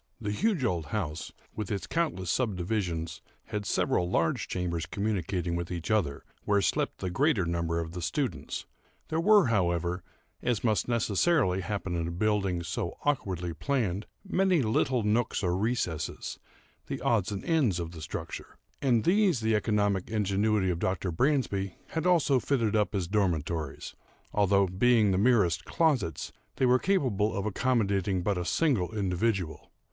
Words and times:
The 0.19 0.31
huge 0.31 0.63
old 0.65 0.87
house, 0.87 1.31
with 1.55 1.69
its 1.69 1.85
countless 1.85 2.31
subdivisions, 2.31 3.21
had 3.43 3.67
several 3.67 4.09
large 4.09 4.47
chambers 4.47 4.87
communicating 4.87 5.55
with 5.55 5.69
each 5.71 5.91
other, 5.91 6.23
where 6.43 6.59
slept 6.59 6.97
the 7.01 7.11
greater 7.11 7.45
number 7.45 7.79
of 7.79 7.91
the 7.91 8.01
students. 8.01 8.65
There 9.09 9.19
were, 9.19 9.45
however, 9.49 10.01
(as 10.41 10.63
must 10.63 10.87
necessarily 10.87 11.61
happen 11.61 11.95
in 11.95 12.07
a 12.07 12.11
building 12.11 12.63
so 12.63 12.97
awkwardly 13.05 13.53
planned,) 13.53 14.07
many 14.27 14.63
little 14.63 15.03
nooks 15.03 15.43
or 15.43 15.55
recesses, 15.55 16.39
the 16.87 16.99
odds 17.01 17.31
and 17.31 17.45
ends 17.45 17.79
of 17.79 17.91
the 17.91 18.01
structure; 18.01 18.57
and 18.81 19.03
these 19.03 19.39
the 19.41 19.53
economic 19.53 20.09
ingenuity 20.09 20.71
of 20.71 20.79
Dr. 20.79 21.11
Bransby 21.11 21.75
had 21.89 22.07
also 22.07 22.39
fitted 22.39 22.75
up 22.75 22.95
as 22.95 23.07
dormitories; 23.07 23.93
although, 24.33 24.65
being 24.65 25.11
the 25.11 25.19
merest 25.19 25.63
closets, 25.65 26.31
they 26.55 26.65
were 26.65 26.79
capable 26.79 27.35
of 27.37 27.45
accommodating 27.45 28.23
but 28.23 28.39
a 28.39 28.43
single 28.45 28.97
individual. 28.97 29.69